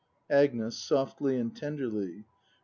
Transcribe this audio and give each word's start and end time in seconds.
Agnes. 0.31 0.79
[Softly 0.79 1.37
and 1.37 1.55
tenderly. 1.55 2.25